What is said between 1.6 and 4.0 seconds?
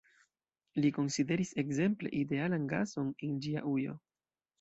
ekzemple, idealan gason en ĝia ujo.